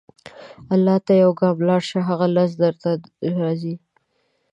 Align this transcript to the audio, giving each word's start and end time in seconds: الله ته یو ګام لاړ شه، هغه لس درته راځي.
الله 0.73 0.95
ته 1.05 1.13
یو 1.23 1.31
ګام 1.39 1.57
لاړ 1.67 1.81
شه، 1.89 1.99
هغه 2.09 2.27
لس 2.35 2.51
درته 2.63 2.89
راځي. 3.39 3.75